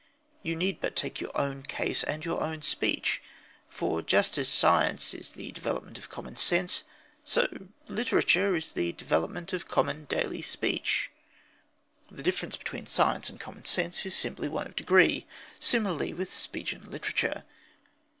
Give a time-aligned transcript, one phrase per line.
[0.41, 3.21] You need but take your own case and your own speech.
[3.69, 6.85] For just as science is the development of common sense,
[7.23, 11.11] so is literature the development of common daily speech.
[12.09, 15.27] The difference between science and common sense is simply one of degree;
[15.59, 17.43] similarly with speech and literature.